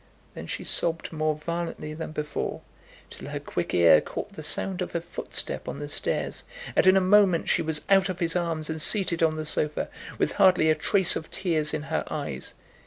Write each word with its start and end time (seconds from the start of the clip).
Then 0.33 0.47
she 0.47 0.63
sobbed 0.63 1.13
more 1.13 1.35
violently 1.35 1.93
than 1.93 2.11
before, 2.11 2.61
till 3.11 3.29
her 3.29 3.39
quick 3.39 3.71
ear 3.71 4.01
caught 4.01 4.33
the 4.33 4.41
sound 4.41 4.81
of 4.81 4.95
a 4.95 5.01
footstep 5.01 5.67
on 5.67 5.77
the 5.77 5.87
stairs, 5.87 6.43
and 6.75 6.87
in 6.87 6.97
a 6.97 6.99
moment 6.99 7.47
she 7.49 7.61
was 7.61 7.81
out 7.87 8.09
of 8.09 8.17
his 8.17 8.35
arms 8.35 8.67
and 8.67 8.81
seated 8.81 9.21
on 9.21 9.35
the 9.35 9.45
sofa, 9.45 9.89
with 10.17 10.31
hardly 10.41 10.71
a 10.71 10.73
trace 10.73 11.15
of 11.15 11.29
tears 11.29 11.71
in 11.71 11.83
her 11.93 12.03
eyes. 12.09 12.55